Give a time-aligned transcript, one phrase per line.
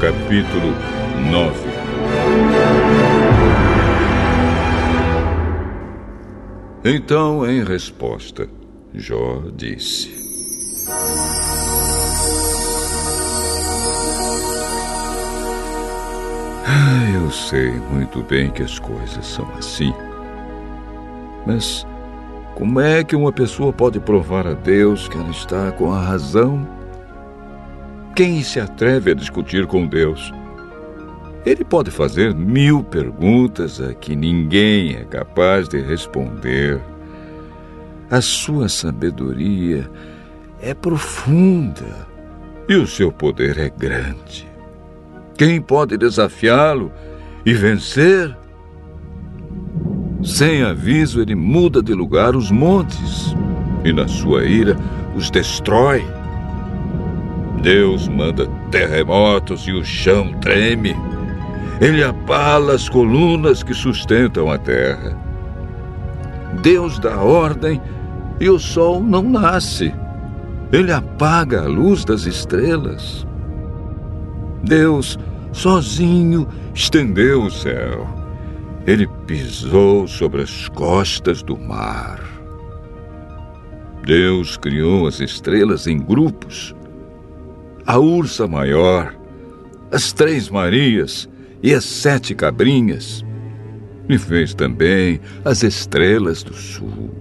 [0.00, 0.72] capítulo
[1.30, 1.76] 9
[6.82, 8.48] Então, em resposta,
[8.94, 10.10] Jó disse:
[16.64, 19.92] ah, Eu sei muito bem que as coisas são assim.
[21.46, 21.86] Mas
[22.54, 26.75] como é que uma pessoa pode provar a Deus que ela está com a razão?
[28.16, 30.32] Quem se atreve a discutir com Deus?
[31.44, 36.80] Ele pode fazer mil perguntas a que ninguém é capaz de responder.
[38.10, 39.90] A sua sabedoria
[40.62, 42.08] é profunda
[42.66, 44.48] e o seu poder é grande.
[45.36, 46.90] Quem pode desafiá-lo
[47.44, 48.34] e vencer?
[50.24, 53.36] Sem aviso, ele muda de lugar os montes
[53.84, 54.74] e, na sua ira,
[55.14, 56.02] os destrói.
[57.66, 60.94] Deus manda terremotos e o chão treme.
[61.80, 65.18] Ele abala as colunas que sustentam a terra.
[66.62, 67.82] Deus dá ordem
[68.38, 69.92] e o sol não nasce.
[70.72, 73.26] Ele apaga a luz das estrelas.
[74.62, 75.18] Deus,
[75.50, 78.06] sozinho, estendeu o céu
[78.86, 82.20] ele pisou sobre as costas do mar.
[84.04, 86.75] Deus criou as estrelas em grupos.
[87.86, 89.14] A ursa maior,
[89.92, 91.28] as três Marias
[91.62, 93.24] e as sete cabrinhas.
[94.08, 97.14] E fez também as estrelas do sul.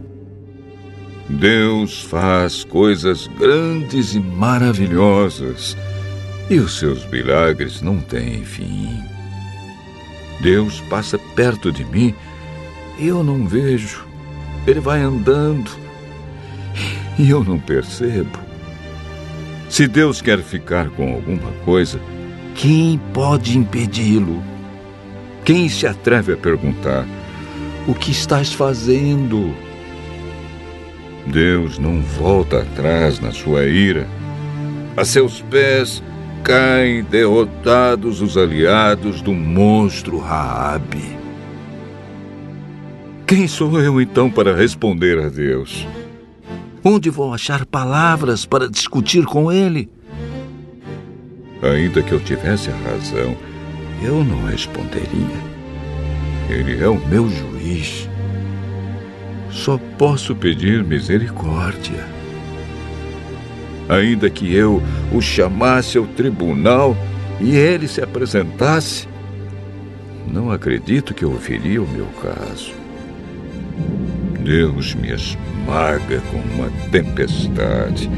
[1.30, 5.78] Deus faz coisas grandes e maravilhosas,
[6.50, 8.90] e os seus milagres não têm fim.
[10.42, 12.14] Deus passa perto de mim
[12.98, 14.04] e eu não vejo.
[14.66, 15.70] Ele vai andando
[17.20, 18.55] e eu não percebo.
[19.76, 22.00] Se Deus quer ficar com alguma coisa,
[22.56, 24.42] quem pode impedi-lo?
[25.44, 27.06] Quem se atreve a perguntar:
[27.86, 29.54] O que estás fazendo?
[31.28, 34.08] Deus não volta atrás na sua ira.
[34.96, 36.02] A seus pés
[36.42, 41.20] caem derrotados os aliados do monstro Raabe.
[43.28, 45.86] Quem sou eu então para responder a Deus?
[46.86, 49.90] Onde vou achar palavras para discutir com ele?
[51.64, 53.36] Ainda que eu tivesse razão,
[54.04, 55.56] eu não responderia.
[56.48, 58.08] Ele é o meu juiz.
[59.50, 62.16] Só posso pedir misericórdia
[63.88, 64.82] ainda que eu
[65.12, 66.96] o chamasse ao tribunal
[67.40, 69.08] e ele se apresentasse,
[70.28, 72.74] não acredito que ouviria o meu caso.
[74.46, 78.10] Deus me esmaga com uma tempestade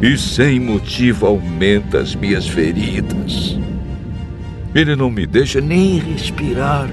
[0.00, 3.58] e sem motivo aumenta as minhas feridas.
[4.74, 6.88] Ele não me deixa nem respirar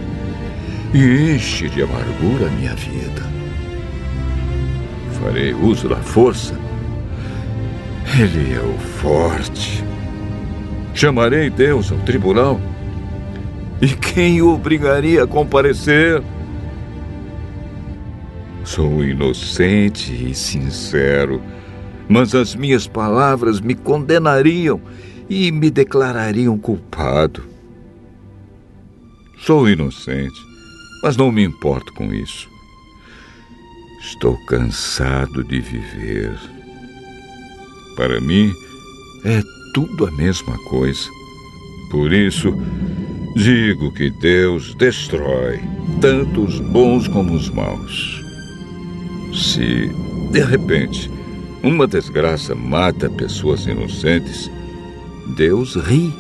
[0.94, 3.30] e enche de amargura a minha vida.
[5.22, 6.54] Farei uso da força
[8.18, 9.84] ele é o forte.
[10.94, 12.60] Chamarei Deus ao tribunal.
[13.82, 16.22] E quem o obrigaria a comparecer?
[18.70, 21.42] Sou inocente e sincero,
[22.08, 24.80] mas as minhas palavras me condenariam
[25.28, 27.44] e me declarariam culpado.
[29.40, 30.40] Sou inocente,
[31.02, 32.48] mas não me importo com isso.
[34.02, 36.40] Estou cansado de viver.
[37.96, 38.54] Para mim,
[39.26, 39.42] é
[39.74, 41.10] tudo a mesma coisa.
[41.90, 42.54] Por isso,
[43.36, 45.60] digo que Deus destrói
[46.00, 48.29] tanto os bons como os maus.
[49.40, 49.90] Se,
[50.32, 51.10] de repente,
[51.64, 54.52] uma desgraça mata pessoas inocentes,
[55.28, 56.14] Deus ri.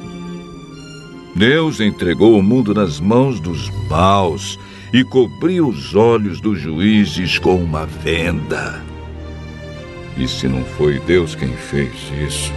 [1.35, 4.57] Deus entregou o mundo nas mãos dos maus
[4.93, 8.81] e cobriu os olhos dos juízes com uma venda.
[10.17, 11.93] E se não foi Deus quem fez
[12.25, 12.53] isso?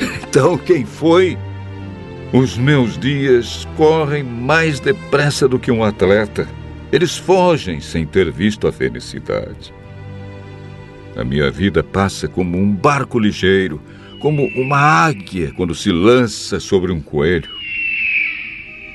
[0.26, 1.38] Então quem foi?
[2.32, 6.48] Os meus dias correm mais depressa do que um atleta.
[6.94, 9.74] Eles fogem sem ter visto a felicidade.
[11.16, 13.82] A minha vida passa como um barco ligeiro,
[14.20, 17.50] como uma águia quando se lança sobre um coelho.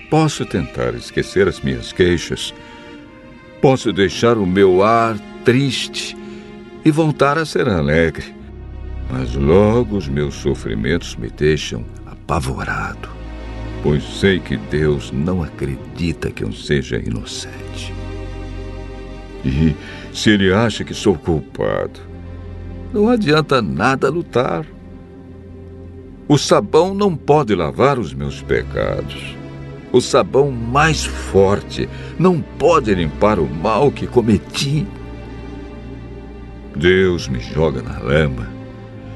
[0.10, 2.54] Posso tentar esquecer as minhas queixas.
[3.62, 6.16] Posso deixar o meu ar triste
[6.86, 8.34] e voltar a ser alegre.
[9.12, 13.10] Mas logo os meus sofrimentos me deixam apavorado,
[13.81, 17.94] pois sei que Deus não acredita que eu seja inocente.
[19.44, 19.76] E
[20.14, 22.00] se ele acha que sou culpado,
[22.94, 24.66] não adianta nada lutar.
[26.28, 29.36] O sabão não pode lavar os meus pecados.
[29.92, 31.90] O sabão mais forte
[32.20, 34.86] não pode limpar o mal que cometi.
[36.75, 38.48] Deus me joga na lama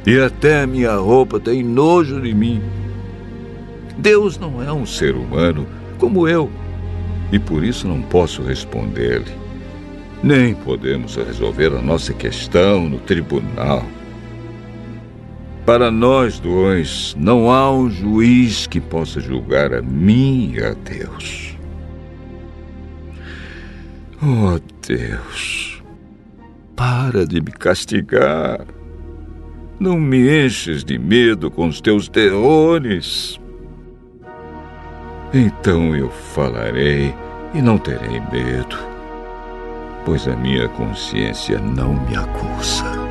[0.05, 2.61] e até a minha roupa tem nojo de mim.
[3.97, 5.67] Deus não é um ser humano
[5.99, 6.49] como eu
[7.31, 9.33] e por isso não posso responder-lhe.
[10.21, 13.83] Nem podemos resolver a nossa questão no tribunal.
[15.65, 21.57] Para nós dois, não há um juiz que possa julgar a mim e a Deus.
[24.21, 25.81] Oh Deus,
[26.75, 28.65] para de me castigar.
[29.79, 33.39] Não me enches de medo com os teus terrores.
[35.35, 37.11] Então eu falarei
[37.55, 38.77] e não terei medo,
[40.05, 43.02] pois a minha consciência não me acusa.